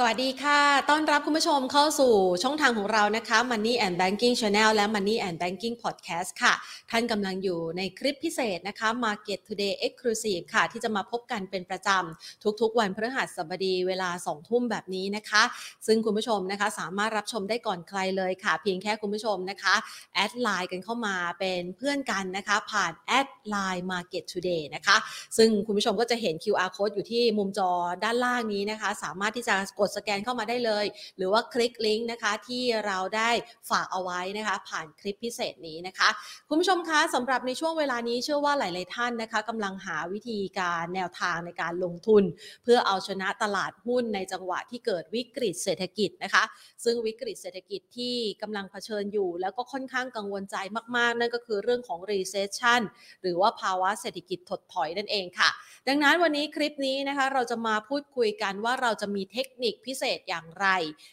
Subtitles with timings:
[0.00, 6.52] สวัสดีค่ะ ต้อนรับคุณผู้ชมเข้าสู่ช่องทางของเรานะคะ Money and Banking Channel และ Money and Banking Podcast ค่ะ
[6.90, 15.42] ท่านกำลังอยู่ในคลิปพิเศษนะคะ Market Today Exclusive ค่ะ ที่จะมาพบกันเป็นประจำทุกๆ วันพฤหัสบดีเวลา 2 ทุ่มแบบนี้นะคะ
[15.86, 19.74] ซึ่งคุณผู้ชมนะคะสามารถรับชมได้ก่อนใครเลยค่ะ เพียงแค่คุณผู้ชมนะคะ
[20.14, 24.96] add ไลน์กันเข้ามาเป็นเพื่อนกันนะคะ ผ่านแอดไลน์ Market Today นะคะ
[25.36, 27.70] ซึ่งคุณผู้ชมก็จะเห็น QR code อยู่ที่มุมจอ
[28.04, 33.30] ด้านล่างนี้นะคะ สามารถที่จะกดสแกนเข้ามาได้เลย หรือว่าคลิกลิงก์นะคะที่เราได้
[33.70, 36.08] ฝากเอาไว้นะคะ ผ่านคลิปพิเศษนี้นะคะ
[36.48, 42.24] คุณผู้ชมคะสำหรับในช่วงเวลานี้เชื่อว่าหลาย ๆ ท่านนะคะกำลังหาวิธีการแนวทางในการลงทุน
[42.64, 46.44] เพื่อเอาชนะตลาดหุ้นในจังหวะที่เกิดวิกฤตเศรษฐกิจนะคะ
[46.84, 50.56] ซึ่งวิกฤตเศรษฐกิจที่กำลังเผชิญอยู่ แล้วก็ค่อนข้างกังวลใจ
[50.96, 52.80] มาก ๆ นั่นก็คือเรื่องของ recession
[53.22, 55.50] หรือว่าภาวะเศรษฐกิจถดถอยนั่นเองค่ะ
[55.88, 60.66] ดังนั้นวันนี้คลิปนี้นะคะเราจะมาพูดคุยกันว่าเราจะมีเทคนิคพิเศษอย่างไร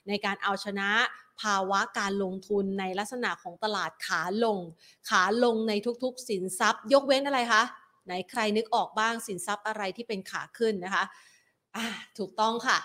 [0.07, 0.89] ในการเอาชนะ
[1.41, 4.59] ภาวะการลงทุนในลักษณะของตลาดขาลง
[5.09, 7.63] ขาลงในทุกๆ สินทรัพย์ ยกเว้นอะไรคะ
[8.05, 11.03] ไหนใครนึกออกบ้างสินทรัพย์อะไรที่เป็นขาขึ้นนะคะ
[12.17, 12.77] ถูกต้องค่ะ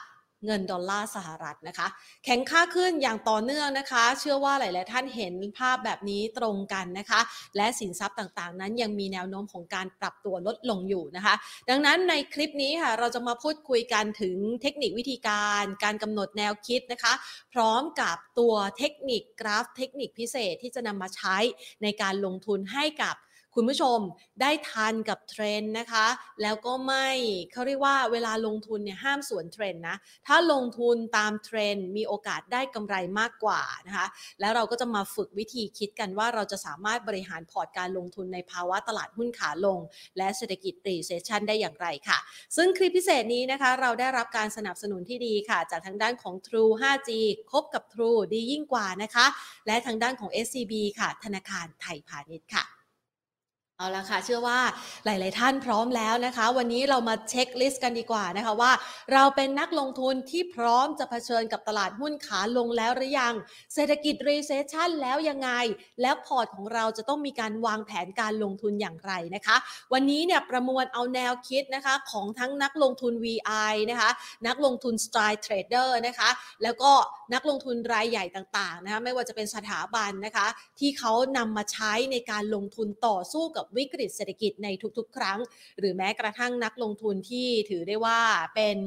[0.45, 1.87] เงินดอลลาร์สหรัฐนะคะ
[2.25, 7.21] แข็งค่าขึ้นอย่างต่อเนื่องนะคะ เชื่อว่าหลาย ๆ ท่านเห็นภาพแบบนี้ตรงกันนะคะ
[7.57, 11.35] และสินทรัพย์ต่าง ๆ นั้นยังมีแนวโน้มของการปรับตัวลดลงอยู่นะคะ
[11.69, 17.13] ดังนั้นในคลิปนี้ค่ะเราจะมาพูดคุยกันถึงเทคนิควิธีการ การกำหนดแนวคิดนะคะ
[17.53, 21.37] พร้อมกับตัวเทคนิคกราฟเทคนิคพิเศษที่จะนำมาใช้
[21.83, 23.17] ในการลงทุนให้กับ
[23.55, 23.99] คุณผู้ชม
[24.41, 26.07] ได้ทันกับเทรนด์นะคะ
[26.43, 27.09] แล้วก็ไม่
[27.53, 34.07] เขาเรียกว่าเวลาลงทุนเนี่ยห้ามสวนเทรนด์นะ ถ้าลงทุนตามเทรนด์มีโอกาสได้กำไรมากกว่านะคะ
[34.41, 39.79] แล้วเราก็จะมาฝึกวิธีคิดกันว่าเราจะสามารถบริหารพอร์ตการลงทุนในภาวะตลาดหุ้นขาลง
[40.17, 42.19] และเศรษฐกิจ recession ได้อย่างไรค่ะ
[42.57, 47.11] ซึ่งคลิปพิเศษนี้นะคะ เราได้รับการสนับสนุนที่ดีค่ะ จากทางด้านของ True 5G
[47.51, 49.27] คบกับ True ดียิ่งกว่านะคะ
[49.67, 52.80] และทางด้านของ SCB ค่ะ ธนาคารไทยพาณิชย์ค่ะ
[53.81, 54.61] เอาละค่ะเชื่อว่า
[55.05, 58.73] หลาย ๆ ท่านพร้อมแล้วนะคะ วันนี้เรามา checklist กันดีกว่านะคะว่า
[59.13, 63.35] เราเป็นนักลงทุนที่พร้อมจะเผชิญกับตลาดหุ้นขาลงแล้วหรือยัง
[63.75, 65.51] เศรษฐกิจ recession แล้วยังไง
[66.03, 69.57] แล้วพอร์ตของเราจะต้องมีการวางแผนการลงทุนอย่างไรนะคะ
[69.93, 74.11] วันนี้เนี่ยประมวลเอาแนวคิดนะคะของทั้งนักลงทุน VI นะคะ
[74.47, 76.31] นักลงทุน Style Trader นะคะ
[76.63, 76.91] แล้วก็
[77.35, 80.47] นักลงทุนรายใหญ่ต่าง ๆ นะคะไม่ว่าจะเป็นสถาบันนะคะ
[80.79, 85.39] ที่เขานำมาใช้ในการลงทุนต่อสู้กับวิกฤตเศรษฐกิจในทุกๆ ครั้ง
[85.79, 88.21] หรือแม้กระทั่งนักลงทุนที่ถือได้ว่า
[88.55, 88.79] เป็น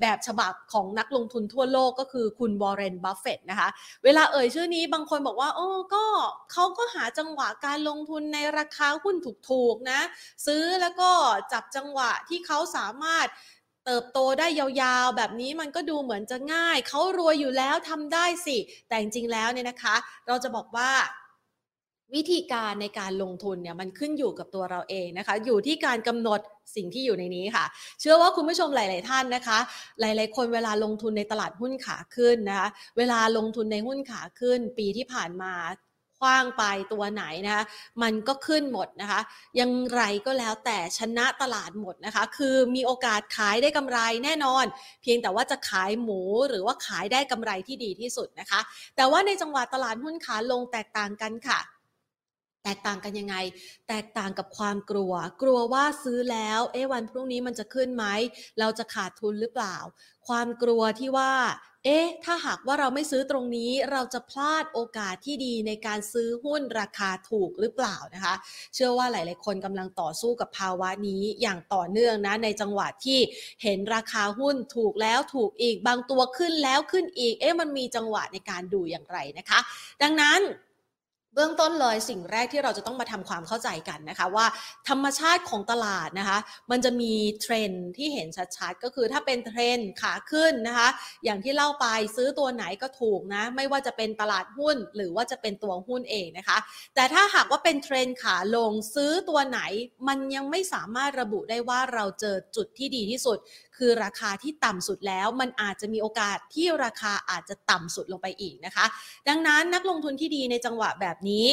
[0.00, 3.68] แบบฉบับของนักลงทุนทั่วโลกก็คือคุณวอร์เรนบัฟเฟตนะคะ
[4.04, 6.04] เวลาเอ่ยชื่อนี้บางคนบอกว่าโอ้ก็
[6.52, 9.16] เขาก็หาจังหวะการลงทุนในราคาหุ้น
[9.50, 10.00] ถูกๆนะ
[10.46, 11.10] ซื้อแล้วก็
[11.52, 13.28] จับจังหวะที่เขาสามารถ
[13.86, 18.56] เติบโตได้ยาวๆ แบบนี้มันก็ดูเหมือนจะง่าย เขารวยอยู่แล้วทำได้สิ
[18.88, 19.94] แต่จริงๆแล้วเนี่ยนะคะ
[20.26, 20.90] เราจะบอกว่า
[22.14, 26.40] วิธีการในการลงทุนเนี่ยมันขึ้นอยู่กับตัวเราเองนะคะ อยู่ที่การกำหนด
[26.76, 27.64] สิ่งที่อยู่ในนี้ค่ะ
[28.00, 29.58] เชื่อว่าคุณผู้ชมหลาย ๆ ท่านนะคะ
[30.00, 35.52] หลาย ๆ คนเวลาลงทุนในตลาดหุ้นขาขึ้นนะคะ เวลาลงทุนในหุ้นขาขึ้น ปีที่ผ่านมา
[36.22, 37.64] คว้างไปตัวไหนนะคะ
[38.02, 39.20] มันก็ขึ้นหมดนะคะ
[39.60, 44.64] ยังไรก็แล้วแต่ชนะตลาดหมดนะคะ คือมีโอกาสขายได้กำไรแน่นอน
[45.02, 48.60] เพียงแต่ว่าจะขายหมูหรือว่าขายได้กำไรที่ดีที่สุดนะคะ
[48.96, 51.60] แต่ว่าในจังหวะตลาดหุ้นขาลงแตกต่างกันค่ะ
[52.64, 53.36] แตกต่างกันยังไง
[53.88, 55.12] แตกต่างกับความกลัว
[55.42, 58.04] กลัวว่าซื้อแล้ว เอ๊ะวันพรุ่งนี้มันจะขึ้นไหม
[58.58, 59.76] เราจะขาดทุนหรือเปล่า
[60.28, 61.32] ความกลัวที่ว่า
[61.84, 68.34] เอ๊ะ ถ้าหากว่าเราไม่ซื้อตรงนี้ เราจะพลาดโอกาสที่ดีในการซื้อหุ้นราคาถูกหรือเปล่านะคะ
[68.74, 73.18] เชื่อว่าหลาย ๆ คนกำลังต่อสู้กับภาวะนี้อย่างต่อเนื่องนะ ในจังหวะที่
[73.62, 79.58] เห็นราคาหุ้นถูกแล้วถูกอีก บางตัวขึ้นแล้วขึ้นอีก เอ๊ะ มันมีจังหวะในการดูอย่างไรนะคะ
[80.02, 80.40] ดังนั้น
[81.34, 84.46] เบื้องต้นเลยสิ่งแรกที่เราจะต้องมาทำความเข้าใจกันนะคะว่า
[84.88, 86.38] ธรรมชาติของตลาดนะคะ
[86.70, 87.12] มันจะมี
[87.42, 90.88] เทรนที่เห็นชัดๆ ก็คือถ้าเป็นเทรนขาขึ้นนะคะ
[91.24, 91.86] อย่างที่เล่าไป
[92.16, 96.58] ซื้อตัวไหนก็ถูกนะ ไม่ว่าจะเป็นตลาดหุ้นหรือว่าจะเป็นตัวหุ้นเองนะคะ
[96.94, 99.60] แต่ถ้าหากว่าเป็นเทรนขาลงซื้อตัวไหน
[100.08, 103.38] มันยังไม่สามารถระบุได้ว่าเราเจอจุดที่ดีที่สุด
[103.78, 108.84] คือราคาที่ต่ำสุดแล้ว มันอาจจะมีโอกาสที่ราคาอาจจะต่ำสุดลงไปอีกนะคะ
[109.28, 111.46] ดังนั้นนักลงทุนที่ดีในจังหวะแบบนี้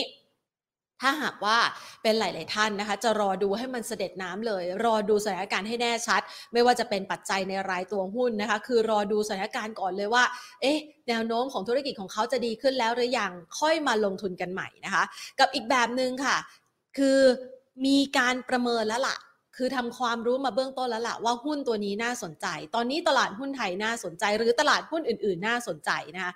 [1.01, 1.57] ถ้าหากว่า
[2.03, 6.21] เป็นหลาย ๆ ท่านนะคะ จะรอดูให้มันเสด็จน้ำเลย รอดูสถานการณ์ให้แน่ชัด
[6.53, 10.23] ไม่ว่าจะเป็นปัจจัยในรายตัวหุ้นนะคะ คือรอดูสถานการณ์ก่อนเลยว่า
[10.61, 10.77] เอ๊ะ
[11.07, 15.03] แนวโน้มของธุรกิจของเขาจะดีขึ้นแล้วหรือยังค่อยมาลงทุนกันใหม่นะคะ
[15.39, 16.37] กับอีกแบบหนึ่งค่ะ
[16.97, 17.19] คือ
[17.85, 19.17] มีการประเมินแล้วล่ะ
[19.61, 26.31] คือทำความรู้มาเบื้องต้นแล้วล่ะว่าหุ้นตัวนี้น่าสนใจ ตอนนี้ตลาดหุ้นไทยน่าสนใจ หรือตลาดหุ้นอื่น ๆ น่าสนใจนะคะ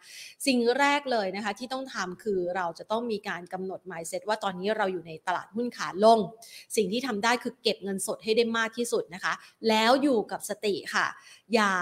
[0.48, 6.20] สิ่งแรกเลยนะคะที่ต้องทำคือเราจะต้องมีการกำหนด mindset ว่าตอนนี้เราอยู่ในตลาดหุ้นขาลง
[6.75, 9.34] สิ่งที่ทำได้คือเก็บเงินสดให้ได้มากที่สุดนะคะ
[9.70, 11.06] แล้วอยู่กับสติค่ะ
[11.54, 11.74] อย่า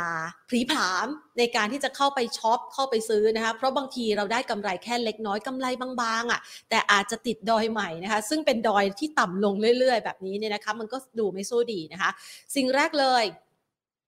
[0.50, 1.08] ผีผาม
[1.38, 6.40] ในการที่จะเข้าไปช็อปเข้าไปซื้อนะคะเพราะบางทีเราได้กำไรแค่เล็กน้อยกำไรบางๆอะ่ะ
[6.70, 12.10] แต่อาจจะติดดอยใหม่นะคะซึ่งเป็นดอยที่ต่ำลงเรื่อย ๆ แบบนี้เนี่ยนะคะมันก็ดูไม่สู้ดีนะคะ
[12.56, 13.25] สิ่งแรกเลย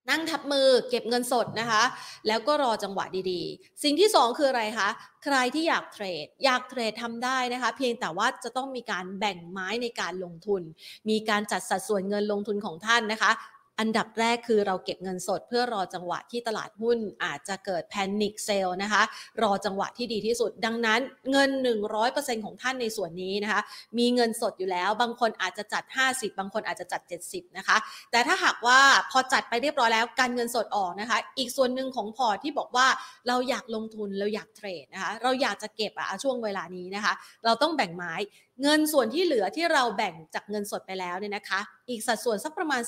[0.09, 1.83] นั่งทับมือเก็บเงินสดนะคะ
[2.27, 4.89] แล้วก็รอจังหวะดีๆ สิ่งที่ 2 คืออะไรคะ
[5.23, 10.61] ใครที่อยากเทรด อยากเทรดทำได้นะคะ เพียงแต่ว่าจะต้องมีการแบ่งไม้ในการลงทุน
[11.09, 13.31] มีการจัดสัดส่วนเงินลงทุนของท่านนะคะ
[13.79, 19.03] อันดับแรกคือเราเก็บเงินสดเพื่อรอจังหวะที่ตลาดหุ้นอาจจะเกิด panic sell นะคะ
[19.43, 20.99] รอจังหวะที่ดีที่สุด ดังนั้น
[21.31, 21.49] เงิน
[21.97, 23.61] 100%ของท่านในส่วนนี้นะคะ
[23.97, 27.77] มีเงินสดอยู่แล้ว บางคนอาจจะจัด 50 บางคนอาจจะจัด 70 นะคะ
[28.11, 28.79] แต่ถ้าหากว่า
[29.11, 32.87] พอจัดไปเรียบร้อยแล้วกันเงินสดออกนะคะ อีกส่วนหนึ่งของพอร์ตที่บอกว่า
[33.27, 37.13] เราอยากลงทุนเราอยากเทรดนะคะ เราอยากจะเก็บอะช่วงเวลานี้นะคะ
[37.45, 38.13] เราต้องแบ่งไม้
[38.61, 41.59] เงินส่วนที่เหลือที่เราแบ่งจากเงินสดไปแล้วเนี่ยนะคะ
[41.89, 42.81] อีกสัดส่วนสักประมาณ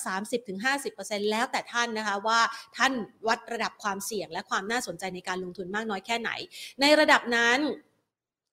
[0.62, 2.40] 30-50%แล้วแต่ท่านนะคะว่า
[2.76, 2.92] ท่าน
[3.28, 6.30] วัดระดับความเสี่ยงและความน่าสนใจในการลงทุนมากน้อยแค่ไหน
[6.80, 7.58] ในระดับนั้น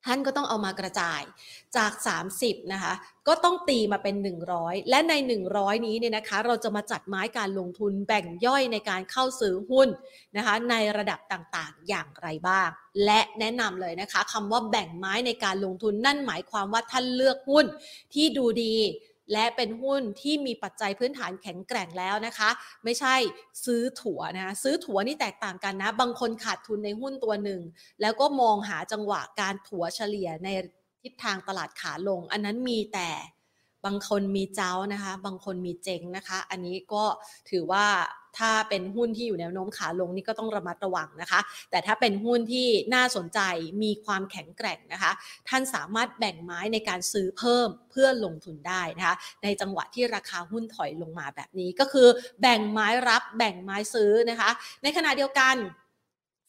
[0.06, 1.22] ท่านก็ต้องเอามากระจาย
[1.78, 1.92] จาก
[2.34, 2.94] 30นะคะ
[3.28, 4.16] ก็ต้องตีมาเป็น
[4.54, 5.14] 100 และใน
[5.50, 9.90] 100 นี้เนี่ยนะคะเราจะมาจัดไม้การลงทุนแบ่งย่อยในการเข้าซื้อหุ้น
[10.38, 12.70] นะคะในระดับต่างๆอย่างไรบ้าง
[13.06, 17.66] และแนะนำเลยนะคะคำว่าแบ่งไม้ในการลงทุนนั่นหมายความว่าท่านเลือกหุ้น
[18.14, 18.76] ที่ดูดี
[19.34, 22.50] และเป็นหุ้นที่มีปัจจัยพื้นฐานแข็งแกร่งแล้วนะคะ
[22.84, 23.16] ไม่ใช่
[23.66, 27.62] ซื้อถั่วนะซื้อถั่วนี่แตกต่างกันนะ บางคนขาดทุนในหุ้นตัวหนึ่ง
[28.02, 30.48] แล้วก็มองหาจังหวะการถั่วเฉลี่ยใน
[31.04, 33.10] ทิศทางตลาดขาลง อันนั้นมีแต่
[33.86, 37.04] บางคนมีเจ้านะคะ บางคนมีเจงนะคะ อันนี้ก็
[37.50, 37.86] ถือว่า
[38.38, 41.40] ถ้าเป็นหุ้นที่อยู่แนวโน้มขาลงนี่ก็ต้องระมัดระวังนะคะ
[41.72, 43.40] แต่ถ้าเป็นหุ้นที่น่าสนใจ
[43.84, 45.12] มีความแข็งแกร่งนะคะ
[45.50, 52.08] ท่านสามารถแบ่งไม้ในการซื้อเพิ่มเพื่อลงทุนได้นะคะ ในจังหวะที่ราคาหุ้นถอยลงมาแบบนี้ก็คือ
[52.42, 54.50] แบ่งไม้รับแบ่งไม้ซื้อนะคะ
[54.84, 55.56] ในขณะเดียวกัน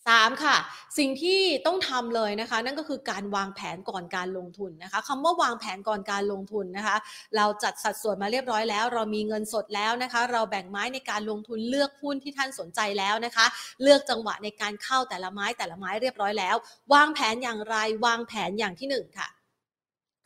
[0.09, 0.57] 3ค่ะ
[0.99, 6.97] สิ่งที่ต้องทำเลยนะคะ นั่นก็คือการวางแผนก่อนการลงทุนนะคะคำว่าวางแผนก่อนการลงทุนนะคะ
[7.37, 13.47] เราจัดสัดส่วนมาเรียบร้อยแล้ว เรามีเงินสดแล้วนะคะ เราแบ่งไม้ในการลงทุนเลือกหุ้นที่ท่านสนใจแล้วนะคะ
[13.83, 16.57] เลือกจังหวะในการเข้าแต่ละไม้แต่ละไม้เรียบร้อยแล้ว
[16.95, 17.77] วางแผนอย่างไร
[18.07, 19.29] วางแผนอย่างที่ 1 ค่ะ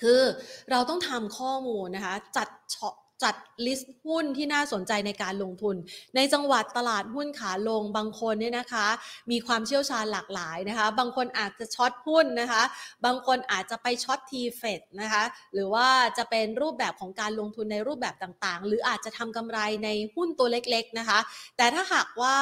[0.03, 0.23] คือ
[0.71, 3.35] เราต้องทำข้อมูลนะคะ จัดเฉาะ จัด
[3.67, 5.77] list หุ้นที่น่าสนใจในการลงทุน
[6.17, 8.87] ในจังหวะตลาดหุ้นขาลงบางคนเนี่ยนะคะ
[9.31, 12.63] มีความเชี่ยวชาญหลากหลายนะคะ บางคนอาจจะ short หุ้นนะคะ
[13.05, 15.23] บางคนอาจจะไป short TFEX นะคะ
[15.55, 15.89] หรือว่า
[16.19, 21.19] จะเป็นรูปแบบของการลงทุนในรูปแบบต่างๆ หรืออาจจะทำกำไรในหุ้นตัวเล็กๆนะคะ
[21.57, 22.37] แต่ถ้าหากว่า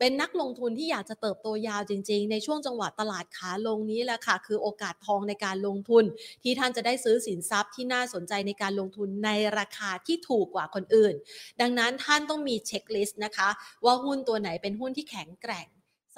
[0.00, 6.04] เป็นนักลงทุนที่อยากจะเติบโตยาวจริง ๆ ในช่วงจังหวะตลาดขาลงนี้แหละค่ะ คือโอกาสทองในการลงทุน
[6.42, 11.14] ที่ท่านจะได้ซื้อสินทรัพย์ที่น่าสนใจในการลงทุนในราคาที่ที่ถูกกว่าคนอื่น
[11.60, 13.48] ดังนั้นท่านต้องมีเช็คลิสต์นะคะ
[13.84, 15.68] ว่าหุ้นตัวไหนเป็นหุ้นที่แข็งแกร่ง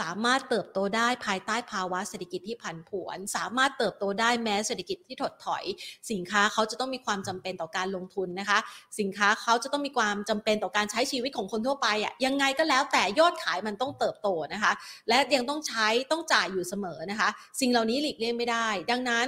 [0.00, 5.64] สามารถเติบโตได้ภายใต้ภาวะเศรษฐกิจที่ผันผวน สามารถเติบโตได้แม้เศรษฐกิจที่ถดถอย
[6.10, 8.58] สินค้าเขาจะต้องมีความจำเป็นต่อการลงทุนนะคะ
[9.00, 14.72] สินค้าเขาจะต้องมีความจำเป็นต่อการใช้ชีวิตของคนทั่วไปอะ่ะยังไงก็แล้วแต่ยอดขายมันต้องเติบโตนะคะ
[15.08, 17.28] และยังต้องใช้ต้องจ่ายอยู่เสมอนะคะ
[17.60, 19.26] สิ่งเหล่านี้หลีกเลี่ยงไม่ได้ ดังนั้น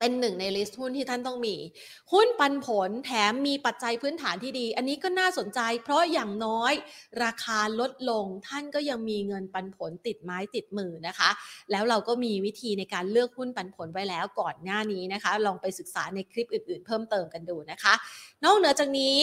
[0.00, 1.56] เป็นหนึ่งในลิสต์หุ้นที่ท่านต้องมี
[2.12, 6.72] หุ้นปันผลแถมมีปัจจัยพื้นฐานที่ดี อันนี้ก็น่าสนใจ เพราะอย่างน้อย
[7.24, 11.30] ราคาลดลง ท่านก็ยังมีเงินปันผลติดไม้ติดมือนะคะ
[11.70, 17.94] แล้วเราก็มีวิธีในการเลือกหุ้นปันผลไว้แล้วก่อนหน้านี้นะคะ ลองไปศึกษาในคลิปอื่นๆ เพิ่มเติมกันดูนะคะ
[18.44, 19.16] นอกเหนือจากนี้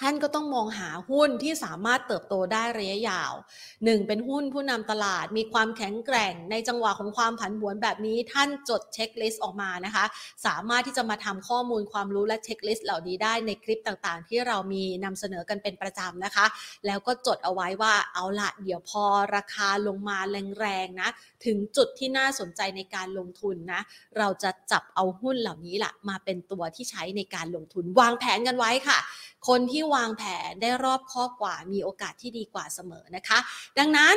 [0.00, 3.32] ท่านก็ต้องมองหาหุ้นที่สามารถเติบโตได้ระยะยาว
[3.70, 4.06] 1.
[4.06, 10.04] เป็นหุ้นผู้นำตลาดมีความแข็งแกร่งในจังหวะของความผันผวนแบบนี้ ท่านจด checklist ออกมานะคะ
[10.46, 16.46] สามารถที่จะมาทำข้อมูลความรู้และ checklist เหล่านี้ได้ในคลิปต่างๆ ที่เรามีนำเสนอกันเป็นประจำนะคะ
[16.86, 19.04] แล้วก็จดเอาไว้ว่าเอาละเดี๋ยวพอ
[19.36, 20.18] ราคาลงมา
[20.58, 21.08] แรงๆนะ
[21.44, 23.80] ถึงจุดที่น่าสนใจในการลงทุนนะ
[24.18, 28.98] เราจะจับเอาหุ้นเหล่านี้แหละมาเป็นตัวที่ใช้ในการลงทุนวางแผนกันไว้ค่ะ
[29.48, 33.38] คนที่วางแผนได้รอบคอบกว่ามีโอกาสที่ดีกว่าเสมอนะคะ
[33.78, 34.14] ดังนั้น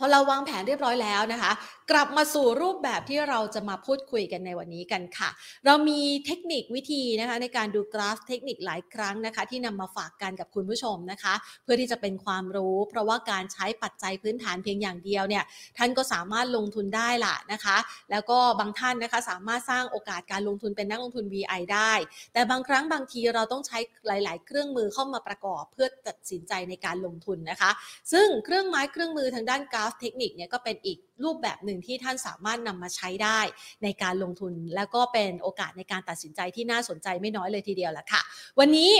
[0.00, 1.52] พอเราวางแผนเรียบร้อยแล้วนะคะ
[1.90, 5.30] กลับมาสู่รูปแบบที่เราจะมาพูดคุยกันในวันนี้กันค่ะ
[5.66, 15.44] เรามีเทคนิควิธีนะคะในการดูกราฟเทคนิคหลายครั้งนะคะ ที่นำมาฝากกันกับคุณผู้ชมนะคะ เพื่อที่จะเป็นความรู้ เพราะว่าการใช้ปัจจัยพื้นฐานเพียงอย่างเดียวเนี่ย
[15.78, 17.76] ท่านก็สามารถลงทุนได้ล่ะนะคะ
[18.10, 21.92] แล้วก็บางท่านนะคะสามารถสร้างโอกาสการลงทุนเป็นนักลงทุน VI ได้
[22.32, 27.70] แต่บางครั้งบางทีเราต้องใช้หลาย ๆ เครื่องมือเข้ามาประกอบ เพื่อตัดสินใจในการลงทุนนะคะ
[28.12, 33.40] ซึ่งเครื่องไม้เครื่องมือทางด้านกราฟเทคนิคเนี่ยก็เป็นอีกรูปแบบหนึ่งที่ท่านสามารถนำมาใช้ได้
[33.82, 38.22] ในการลงทุน แล้วก็เป็นโอกาสในการตัดสินใจที่น่าสนใจไม่น้อยเลยทีเดียวแหละค่ะ
[38.58, 38.90] วันนี้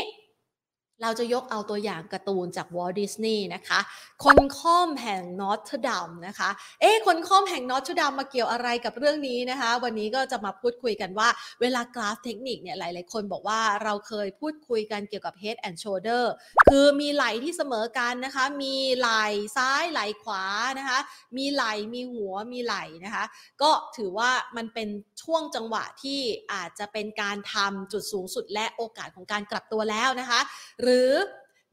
[1.02, 3.80] เราจะยกเอาตัวอย่างการ์ตูนจาก Walt Disney นะคะ
[4.24, 11.28] คนค่อมแห่ง Notre Dame นะคะ เอ๊ะคนค่อมแห่ง Notre Dame มาเกี่ยวอะไรกับเรื่องนี้นะคะ วันนี้ก็จะมาพูดคุยกันว่า
[11.60, 16.24] เวลากราฟเทคนิคเนี่ยหลาย ๆ คนบอกว่าเราเคยพูดคุยกันเกี่ยวกับ head and shoulder
[16.68, 19.26] คือมีไหล่ที่เสมอกันนะคะ มีไหล่
[19.56, 20.44] ซ้ายไหล่ขวา
[20.78, 20.98] นะคะ
[21.36, 23.24] มีไหล่มีหัวมีไหล่นะคะ
[23.62, 24.88] ก็ถือว่ามันเป็น
[25.22, 26.20] ช่วงจังหวะที่
[26.52, 30.40] อาจจะเป็นการทำจุดสูงสุดและโอกาสของการกลับตัวแล้วนะคะ
[30.80, 31.06] หรืือ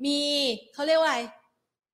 [0.05, 0.19] มี
[0.73, 1.19] เขาเรียกว่าอะไร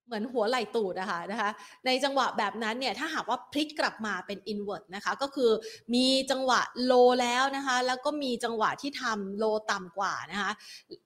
[0.08, 1.50] เหมือนหัวไหล่ตูดนะคะนะคะ
[1.86, 5.52] ในจังหวะแบบนั้นเนี่ยถ้าหากว่าพลิกกลับมาเป็น invert นะคะ ก็คือ
[5.94, 10.52] มีจังหวะโลแล้วนะคะ แล้วก็มีจังหวะที่ทำโลต่ำกว่านะคะ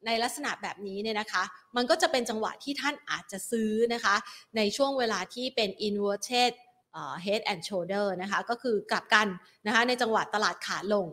[0.05, 1.43] ในลักษณะแบบนี้เนี่ยนะคะ
[1.75, 4.15] มันก็จะเป็นจังหวะที่ท่านอาจจะซื้อนะคะ
[4.57, 6.53] ในช่วงเวลาที่เป็น inverted
[7.25, 9.27] head and shoulder นะคะ ก็คือกลับกัน
[9.65, 11.07] นะคะ ในจังหวะตลาดขาลง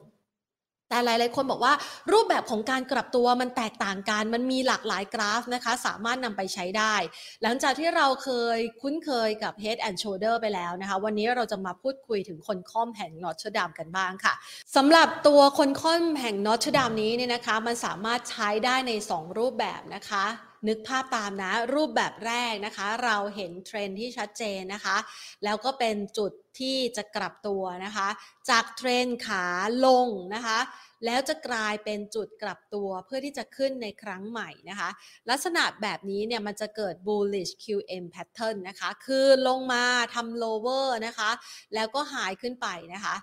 [0.95, 1.75] แต่หลาย ๆ คนบอกว่า
[2.13, 6.95] รูปแบบของการกลับตัวมันแตกต่างกัน มันมีหลากหลายกราฟนะคะ สามารถนำไปใช้ได้
[7.43, 14.35] หลังจากที่เราเคยคุ้นเคยกับ Head and Shoulder ไปแล้วนะคะ วันนี้เราจะมาพูดคุยถึงคนค่อมแห่ง Notre Dame กันบ้างค่ะ
[14.77, 20.25] สำหรับตัวคนค่อมแห่ง Notre Dame นี้เนี่ยนะคะ มันสามารถใช้ได้ใน 2 รูปแบบนะคะ
[20.69, 24.97] นึกภาพตามนะ รูปแบบแรกนะคะ เราเห็นเทรนด์ที่ชัดเจนนะคะ
[25.45, 28.09] แล้วก็เป็นจุดที่จะกลับตัวนะคะ
[28.51, 29.45] จากเทรนขา
[29.87, 30.59] ลงนะคะ
[31.05, 34.89] แล้วจะกลายเป็นจุดกลับตัวเพื่อที่จะขึ้นในครั้งใหม่นะคะ
[35.31, 41.31] ลักษณะแบบนี้เนี่ยมันจะเกิด bullish QM pattern นะคะ คือลงมาทำ lower นะคะ
[41.75, 43.15] แล้วก็หายขึ้นไปนะคะ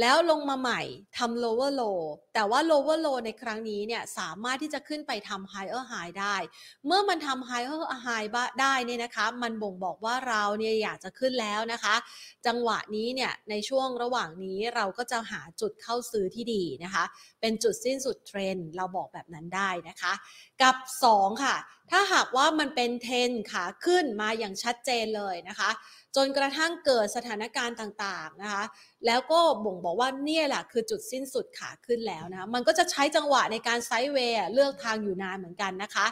[0.00, 0.80] แล้วลงมาใหม่
[1.18, 2.00] ทำ lower low
[2.34, 6.36] แต่ว่า lower low ในครั้งนี้เนี่ยสามารถที่จะขึ้นไปทำ higher high ได้
[6.86, 8.28] เมื่อมันทำ higher high
[8.60, 11.94] ได้เนี่ยนะคะ มันบ่งบอกว่าเราเนี่ยอยากจะขึ้นแล้วนะคะ
[12.46, 17.04] จังหวะนี้เนี่ยในช่วงระหว่างนี้เราก็จะหาจุดเข้าซื้อที่ดีนะคะ
[17.40, 20.12] เป็นจุดสิ้นสุดเทรนด์เราบอกแบบนั้นได้นะคะ
[20.62, 20.76] กับ
[21.10, 21.56] 2 ค่ะ
[21.90, 25.70] ถ้าหากว่ามันเป็นเทนขาขึ้นมาอย่างชัดเจนเลยนะคะ
[26.16, 28.64] จนกระทั่งเกิดสถานการณ์ต่างๆนะคะ
[29.06, 36.06] แล้วก็บ่งบอกว่าเนี่ยแหละคือจุดสิ้นสุดขาขึ้นแล้วนะคะมันก็จะใช้จังหวะในการไซด์เวย์เลือกทางอยู่นานเหมือนกันนะคะ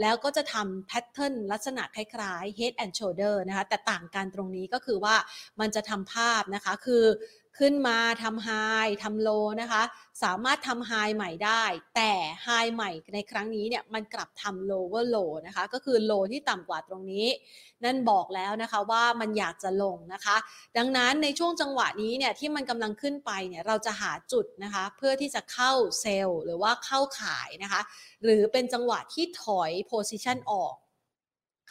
[0.00, 5.16] แล้วก็จะทำแพทเทิร์นลักษณะคล้ายๆ head and shoulder นะคะ แต่ต่างกันตรงนี้ก็คือว่า
[5.60, 7.04] มันจะทำภาพนะคะคือ
[7.58, 8.48] ขึ้นมาทำไฮ
[9.02, 9.28] ทำโล
[9.60, 9.82] นะคะ
[10.22, 11.64] สามารถทำไฮใหม่ได้
[11.96, 12.12] แต่
[12.44, 17.26] ไฮใหม่ในครั้งนี้เนี่ยมันกลับทำ lower low นะคะ ก็คือโลที่ต่ำกว่าตรงนี้
[17.84, 20.36] นั่นบอกแล้วนะคะว่ามันอยากจะลงนะคะ
[20.76, 27.80] ดังนั้นในช่วงจังหวะนี้เนี่ยที่มันกำลังขึ้นไปเนี่ยเราจะหาจุดนะคะ เพื่อที่จะเข้าเซลล์หรือว่าเข้าขายนะคะ
[28.24, 30.74] หรือเป็นจังหวะที่ถอย position ออก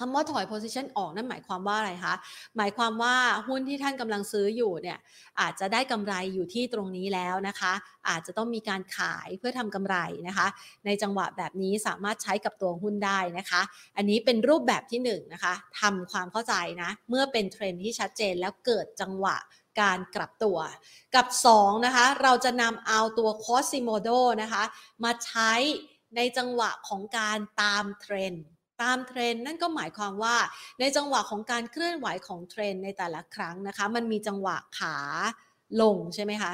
[0.02, 2.16] คำว่าถอย position ออกนั่นหมายความว่าอะไรคะ
[2.58, 3.16] หมายความว่า
[3.48, 4.98] หุ้นที่ท่านกำลังซื้ออยู่เนี่ย
[5.40, 7.74] อาจจะได้กำไรอยู่ที่ตรงนี้แล้วนะคะ
[8.10, 10.48] อาจจะต้องมีการขายเพื่อทำกำไรนะคะ
[10.86, 13.62] ในจังหวะแบบนี้สามารถใช้กับตัวหุ้นได้นะคะ
[13.98, 19.38] อันนี้เป็นรูปแบบที่1นนะคะทำความเข้าใจนะ เมื่อเป็นเทรนที่ชัดเจนแล้วเกิดจังหวะ
[19.82, 20.58] การกลับตัว
[21.16, 24.64] กับ 2 นะคะ เราจะนำเอาตัว c o s i m o d o นะคะ
[25.04, 25.54] มาใช้
[26.16, 28.46] ในจังหวะของการตามเทรนด์
[28.82, 30.36] ตามเทรนนั่นก็หมายความว่า
[30.80, 34.98] ในจังหวะของการเคลื่อนไหวของเทรนในแต่ละครั้งนะคะ มันมีจังหวะขา
[35.82, 36.52] ลงใช่ไหมคะ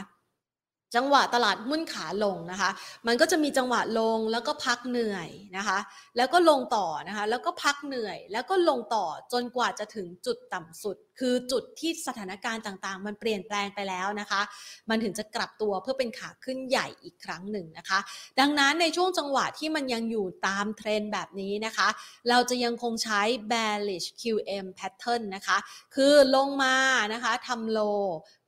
[0.96, 2.70] จังหวะตลาดหุ้นขาลงนะคะ
[3.08, 5.80] มันก็จะมีจังหวะลงแล้วก็พักเหนื่อยนะคะ
[6.18, 14.42] แล้วก็ลงต่อนะคะ แล้วก็พักเหนื่อย แล้วก็ลงต่อจนกว่าจะถึงจุดต่ำสุด คือจุดที่สถานการณ์ต่างๆ มันเปลี่ยนแปลงไปแล้วนะคะ
[14.90, 18.00] มันถึงจะกลับตัวเพื่อเป็นขาขึ้นใหญ่อีกครั้งหนึ่งนะคะ
[18.40, 21.88] ดังนั้นในช่วงจังหวะที่มันยังอยู่ตามเทรนแบบนี้นะคะ
[22.30, 25.58] เราจะยังคงใช้ bearish QM pattern นะคะ
[25.96, 26.76] คือลงมา
[27.14, 27.80] นะคะทำโล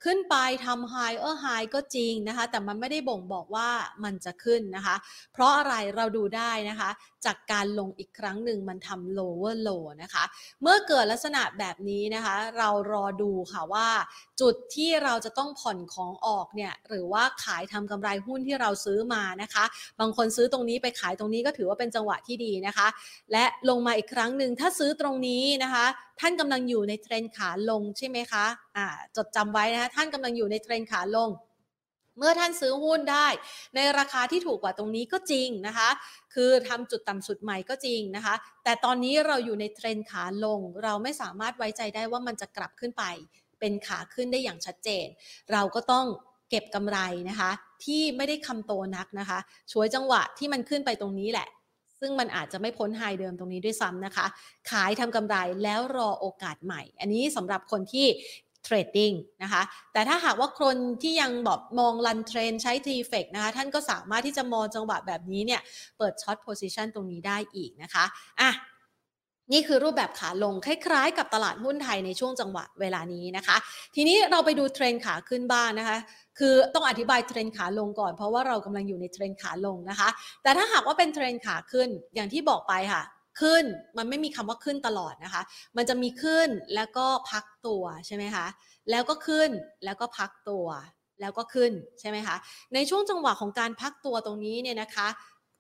[0.04, 3.70] ขึ้นไปทำ high เออ high ก็จริงนะคะ แต่มันไม่ได้บ่งบอกว่า
[4.04, 4.96] มันจะขึ้นนะคะ
[5.34, 6.90] เพราะอะไรเราดูได้นะคะ
[7.26, 10.24] จากการลงอีกครั้งหนึ่งมันทำ lower low นะคะ
[10.62, 13.88] เมื่อเกิดลักษณะแบบนี้นะคะ เรารอดูค่ะว่า
[14.42, 19.64] จุดที่เราจะต้องผ่อนของออกเนี่ยหรือว่าขายทำกำไรหุ้นที่เราซื้อมานะคะ
[20.00, 22.88] บางคนซื้อตรงนี้ไปขายตรงนี้ก็ถือว่าเป็นจังหวะที่ดีนะคะ
[23.32, 25.86] และลงมาอีกครั้งหนึ่งถ้าซื้อตรงนี้นะคะ
[26.20, 28.46] ท่านกำลังอยู่ในเทรนขาลงใช่ไหมคะ
[28.78, 31.30] อ่าจดจำไว้นะคะท่านกำลังอยู่ในเทรนขาลง
[32.20, 33.28] เมื่อท่านซื้อหุ้นได้
[33.76, 35.90] ในราคาที่ถูกกว่าตรงนี้ก็จริงนะคะ
[36.34, 43.04] คือทำจุดต่ำสุดใหม่ก็จริงนะคะ แต่ตอนนี้เราอยู่ในเทรนด์ขาลง เราไม่สามารถไว้ใจได้ว่ามันจะกลับขึ้นไป
[43.60, 45.08] เป็นขาขึ้นได้อย่างชัดเจน
[45.52, 46.06] เราก็ต้อง
[46.50, 47.00] เก็บกำไร
[47.30, 47.52] นะคะ
[47.86, 49.40] ที่ไม่ได้คำโตนักนะคะ
[49.72, 51.48] ช่วงจังหวะที่มันขึ้นไปตรงนี้แหละ
[52.00, 54.26] ซึ่งมันอาจจะไม่พ้น high เดิมตรงนี้ด้วยซ้ำนะคะ
[54.72, 58.08] ขายทำกำไรแล้วรอโอกาสใหม่ อันนี้สำหรับคนที่
[58.64, 59.12] trading
[59.44, 59.62] นะคะ
[59.94, 65.62] แต่ถ้าหากว่าคนที่ยังบอกมอง run trend ใช้ TFEX นะคะ ท่านก็สามารถที่จะมองจังหวะแบบนี้เนี่ย
[65.98, 68.06] เปิด short position ตรงนี้ได้อีกนะคะ
[68.42, 68.52] อะ
[69.54, 73.56] นี่คือรูปแบบขาลงคล้าย ๆ กับตลาดหุ้นไทยในช่วงจังหวะเวลานี้นะคะ
[73.96, 75.98] ทีนี้เราไปดูเทรนด์ขาขึ้นบ้างนะคะ
[76.40, 80.10] คือต้องอธิบายเทรนด์ขาลงก่อนเพราะว่าเรากำลังอยู่ในเทรนด์ขาลงนะคะ
[80.44, 83.04] แต่ถ้าหากว่าเป็นเทรนด์ขาขึ้นอย่างที่บอกไปค่ะ
[83.42, 83.64] ขึ้น
[83.98, 85.42] มันไม่มีคำว่าขึ้นตลอดนะคะ
[85.78, 88.48] มันจะมีขึ้นแล้วก็พักตัวใช่ไหมคะ
[88.92, 89.50] แล้วก็ขึ้น
[89.86, 90.68] แล้วก็พักตัว
[91.22, 92.36] แล้วก็ขึ้นใช่ไหมคะ
[92.74, 95.08] ในช่วงจังหวะของการพักตัวตรงนี้เนี่ยนะคะ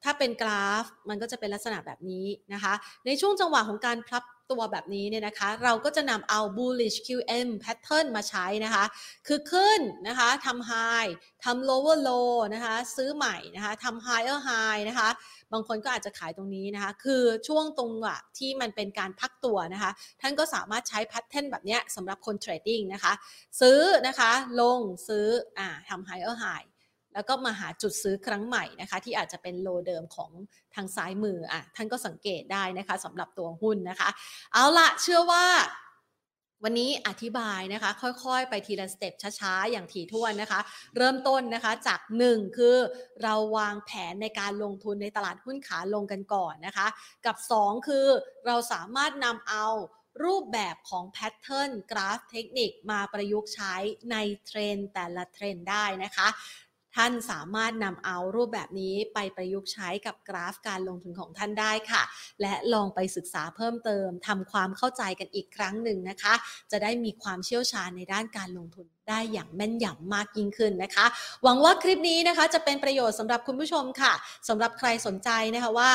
[0.03, 2.74] ถ้าเป็นกราฟมันก็จะเป็นลักษณะแบบนี้นะคะ
[3.06, 8.86] ในช่วงจังหวะของการพับตัวแบบนี้เนี่ยนะคะ เราก็จะนำเอา bullish QM pattern มาใช้นะคะ
[9.27, 11.12] คือขึ้นนะคะทำ high
[11.44, 15.10] ทำ lower low นะคะ ซื้อใหม่นะคะทำ higher high นะคะ
[15.53, 19.91] บางคนก็อาจจะขายตรงนี้นะคะ คือช่วงตรงอะที่มันเป็นการพักตัวนะคะ
[20.22, 23.13] ท่านก็สามารถใช้ pattern แบบนี้สำหรับคน trading นะคะ
[23.62, 25.25] ซื้อนะคะ ลงซื้อ
[25.58, 26.68] อ่าทำ higher high
[27.13, 30.32] แล้วก็มาหาจุดซื้อครั้งใหม่นะคะ ที่อาจจะเป็น low เดิมของ
[30.75, 34.10] ทางซ้ายมืออะท่านก็สังเกตได้นะคะสำหรับตัวหุ้นนะคะ
[34.54, 35.46] เอาละเชื่อว่า
[36.63, 40.60] วันนี้อธิบายนะคะ ค่อยๆ ไปทีละสเต็ปช้าๆ อย่างถี่ถ้วนนะคะ
[40.98, 42.00] เริ่มต้นนะคะจาก
[42.30, 42.75] 1 คือ
[43.24, 46.88] เราวางแผนในการลงทุนในตลาดหุ้นขาลงกันก่อนนะคะ
[47.25, 48.08] กับ 2 คือ
[48.46, 49.68] เราสามารถนำเอา
[50.24, 53.75] รูปแบบของแพทเทิร์นกราฟเทคนิคมาประยุกต์ใช้
[54.12, 54.16] ใน
[54.48, 56.28] เทรนแต่ละเทรนได้นะคะ
[56.96, 62.03] ท่านสามารถนำเอารูปแบบนี้ไปประยุกต์ใช้กับกราฟการลงทุนของท่านได้ค่ะ
[62.41, 66.34] และลองไปศึกษาเพิ่มเติมทำความเข้าใจกันอีกครั้งหนึ่งนะคะ
[66.72, 71.05] จะได้มีความเชี่ยวชาญในด้านการลงทุนได้อย่างแม่นยำมากยิ่งขึ้นนะคะ
[71.43, 74.13] หวังว่าคลิปนี้นะคะจะเป็นประโยชน์สำหรับคุณผู้ชมค่ะ
[74.50, 75.91] สำหรับใครสนใจนะคะว่า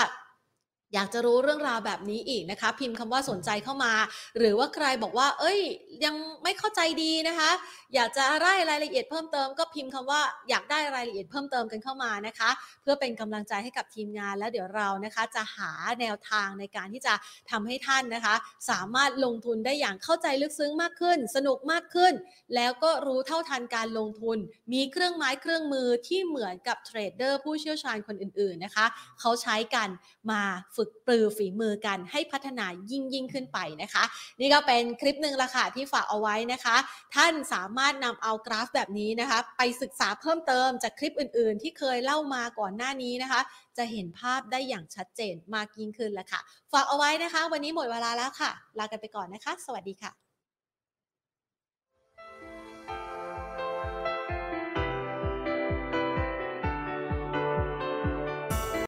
[0.95, 3.93] อยากจะรู้เรื่องราวแบบนี้อีกนะคะ พิมพ์คำว่าสนใจเข้ามา
[4.39, 5.61] หรือว่าใครบอกว่า เอ้ย
[6.05, 7.51] ยังไม่เข้าใจดีนะคะ
[7.95, 12.51] อยากจะไล่รายละเอียดเพิ่มเติมก็พิมพ์คำว่าอยากได้รายละเอียดเพิ่มเติมกันเข้ามานะคะ
[12.83, 17.15] เพื่อเป็นกำลังใจให้กับทีมงานแล้วเดี๋ยวเรานะคะ จะหาแนวทางในการที่จะ
[17.51, 18.35] ทำให้ท่านนะคะ
[18.71, 22.13] สามารถลงทุนได้อย่างเข้าใจลึกซึ้งมากขึ้น สนุกมากขึ้น
[22.55, 24.39] แล้วก็รู้เท่าทันการลงทุน
[24.73, 28.87] มีเครื่องไม้เครื่องมือที่เหมือนกับเทรดเดอร์ผู้เชี่ยวชาญคนอื่น ๆนะคะ
[29.21, 29.89] เขาใช้กัน
[30.31, 30.43] มา
[30.77, 34.05] ฝึกปลือฝีมือกันให้พัฒนายิ่งยิ่งขึ้นไปนะคะ
[34.41, 36.77] นี่ก็เป็นคลิปหนึ่งละค่ะที่ฝากเอาไว้นะคะ
[37.15, 43.41] ท่านสามารถนำเอากราฟแบบนี้นะคะ ไปศึกษาเพิ่มเติมจากคลิปอื่น ๆ ที่เคยเล่ามาก่อนหน้านี้นะคะ
[43.77, 46.41] จะเห็นภาพได้อย่างชัดเจนมากยิ่งขึ้นละค่ะ
[46.73, 50.24] ฝากเอาไว้นะคะ วันนี้หมดเวลาแล้วค่ะ ลากันไปก่อนนะคะ สวัสดีค่ะ